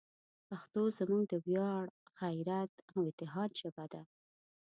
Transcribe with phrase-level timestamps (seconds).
[0.47, 1.85] پښتو زموږ د ویاړ،
[2.19, 4.01] غیرت، او اتحاد ژبه ده.